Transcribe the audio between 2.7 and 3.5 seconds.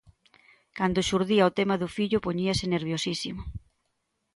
nerviosísimo.